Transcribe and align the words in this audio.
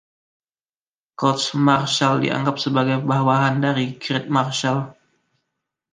Court 1.19 1.43
Marshall 1.65 2.17
dianggap 2.25 2.57
sebagai 2.65 2.97
bawahan 3.09 3.55
dari 3.65 3.85
Great 4.03 4.27
Marshall. 4.35 4.79